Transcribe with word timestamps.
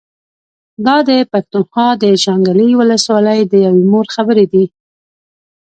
دا 0.85 0.97
د 1.09 1.11
پښتونخوا 1.31 1.87
د 2.03 2.05
شانګلې 2.23 2.69
ولسوالۍ 2.79 3.39
د 3.47 3.53
يوې 3.65 3.83
مور 3.91 4.05
خبرې 4.15 4.45
دي 4.53 4.65